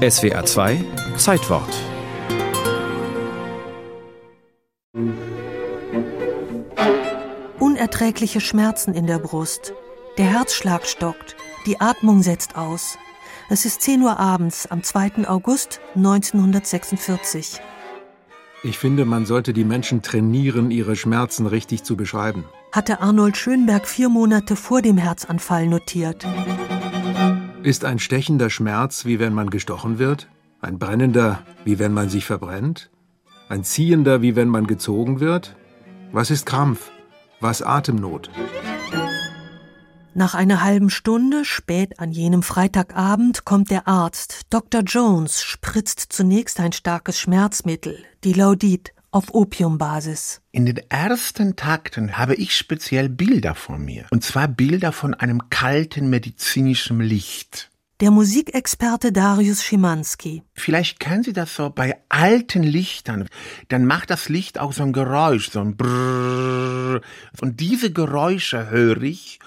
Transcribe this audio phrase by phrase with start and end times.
[0.00, 0.82] SWR 2
[1.18, 1.68] Zeitwort
[7.58, 9.74] Unerträgliche Schmerzen in der Brust.
[10.16, 11.36] Der Herzschlag stockt.
[11.66, 12.96] Die Atmung setzt aus.
[13.50, 15.28] Es ist 10 Uhr abends am 2.
[15.28, 17.60] August 1946.
[18.62, 22.46] Ich finde, man sollte die Menschen trainieren, ihre Schmerzen richtig zu beschreiben.
[22.72, 26.26] Hatte Arnold Schönberg vier Monate vor dem Herzanfall notiert.
[27.62, 30.28] Ist ein stechender Schmerz, wie wenn man gestochen wird?
[30.62, 32.90] Ein brennender, wie wenn man sich verbrennt?
[33.50, 35.56] Ein ziehender, wie wenn man gezogen wird?
[36.10, 36.90] Was ist Krampf?
[37.38, 38.30] Was Atemnot?
[40.14, 44.46] Nach einer halben Stunde, spät an jenem Freitagabend, kommt der Arzt.
[44.48, 44.80] Dr.
[44.80, 50.40] Jones spritzt zunächst ein starkes Schmerzmittel, die Laudit, auf Opiumbasis.
[50.52, 54.06] In den ersten Takten habe ich speziell Bilder von mir.
[54.10, 57.70] Und zwar Bilder von einem kalten medizinischen Licht.
[58.00, 60.42] Der Musikexperte Darius Schimanski.
[60.54, 63.28] Vielleicht kennen Sie das so bei alten Lichtern.
[63.68, 67.02] Dann macht das Licht auch so ein Geräusch, so ein Brrrr.
[67.42, 69.38] Und diese Geräusche höre ich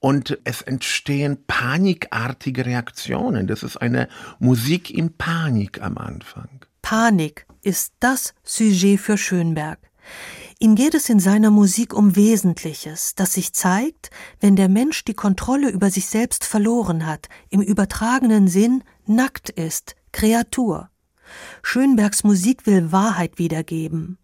[0.00, 3.46] und es entstehen panikartige Reaktionen.
[3.46, 4.08] Das ist eine
[4.40, 6.48] Musik in Panik am Anfang.
[6.82, 9.78] Panik ist das Sujet für Schönberg.
[10.58, 15.14] Ihm geht es in seiner Musik um Wesentliches, das sich zeigt, wenn der Mensch die
[15.14, 20.90] Kontrolle über sich selbst verloren hat, im übertragenen Sinn nackt ist, Kreatur.
[21.62, 24.18] Schönbergs Musik will Wahrheit wiedergeben.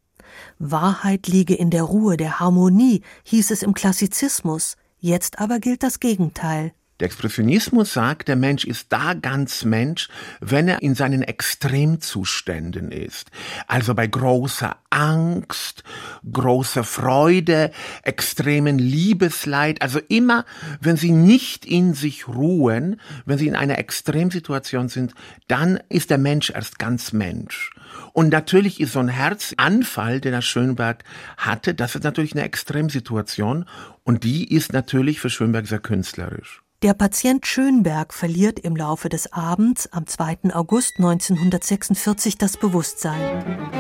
[0.59, 6.01] Wahrheit liege in der Ruhe, der Harmonie, hieß es im Klassizismus, jetzt aber gilt das
[6.01, 6.73] Gegenteil.
[7.01, 10.09] Der Expressionismus sagt, der Mensch ist da ganz Mensch,
[10.41, 13.31] wenn er in seinen Extremzuständen ist.
[13.67, 15.85] Also bei großer Angst,
[16.31, 17.71] großer Freude,
[18.03, 19.83] extremen Liebesleid.
[19.83, 20.47] Also immer,
[20.81, 25.13] wenn sie nicht in sich ruhen, wenn sie in einer Extremsituation sind,
[25.49, 27.73] dann ist der Mensch erst ganz Mensch.
[28.15, 31.05] Und natürlich ist so ein Herzanfall, den der Schönberg
[31.37, 33.67] hatte, das ist natürlich eine Extremsituation.
[34.03, 36.63] Und die ist natürlich für Schönberg sehr künstlerisch.
[36.83, 40.53] Der Patient Schönberg verliert im Laufe des Abends am 2.
[40.53, 43.71] August 1946 das Bewusstsein.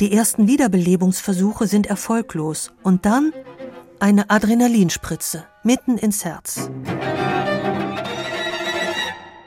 [0.00, 3.32] Die ersten Wiederbelebungsversuche sind erfolglos und dann
[4.00, 6.68] eine Adrenalinspritze mitten ins Herz.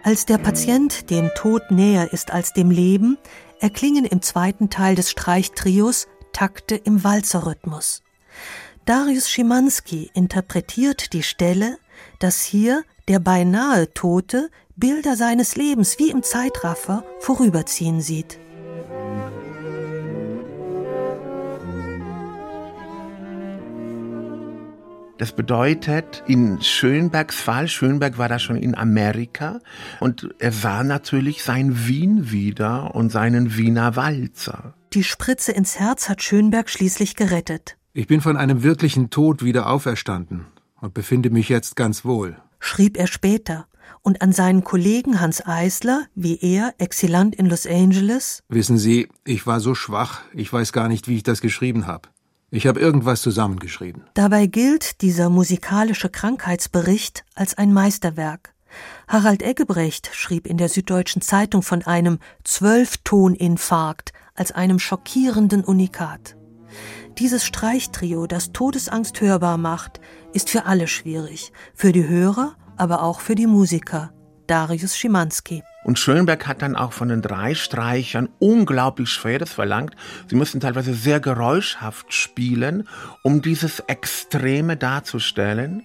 [0.03, 3.17] Als der Patient dem Tod näher ist als dem Leben,
[3.59, 8.01] erklingen im zweiten Teil des Streichtrios Takte im Walzerrhythmus.
[8.85, 11.77] Darius Schimanski interpretiert die Stelle,
[12.19, 18.39] dass hier der beinahe Tote Bilder seines Lebens wie im Zeitraffer vorüberziehen sieht.
[25.19, 29.59] Das bedeutet, in Schönbergs Fall, Schönberg war da schon in Amerika
[29.99, 34.73] und er sah natürlich sein Wien wieder und seinen Wiener Walzer.
[34.91, 37.77] Die Spritze ins Herz hat Schönberg schließlich gerettet.
[37.93, 40.47] Ich bin von einem wirklichen Tod wieder auferstanden
[40.81, 43.67] und befinde mich jetzt ganz wohl schrieb er später,
[44.01, 48.43] und an seinen Kollegen Hans Eisler, wie er, Exilant in Los Angeles.
[48.49, 52.09] Wissen Sie, ich war so schwach, ich weiß gar nicht, wie ich das geschrieben habe.
[52.51, 54.03] Ich habe irgendwas zusammengeschrieben.
[54.13, 58.53] Dabei gilt dieser musikalische Krankheitsbericht als ein Meisterwerk.
[59.07, 66.35] Harald Eggebrecht schrieb in der Süddeutschen Zeitung von einem Zwölftoninfarkt als einem schockierenden Unikat.
[67.17, 69.99] Dieses Streichtrio, das Todesangst hörbar macht,
[70.33, 74.11] ist für alle schwierig, für die Hörer, aber auch für die Musiker.
[74.47, 75.63] Darius Schimanski.
[75.83, 79.95] Und Schönberg hat dann auch von den drei Streichern unglaublich Schweres verlangt.
[80.27, 82.87] Sie müssen teilweise sehr geräuschhaft spielen,
[83.21, 85.83] um dieses Extreme darzustellen.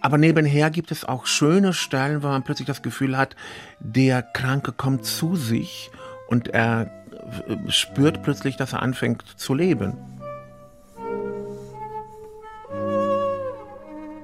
[0.00, 3.36] Aber nebenher gibt es auch schöne Stellen, wo man plötzlich das Gefühl hat,
[3.80, 5.90] der Kranke kommt zu sich
[6.28, 6.90] und er
[7.68, 9.96] spürt plötzlich, dass er anfängt zu leben.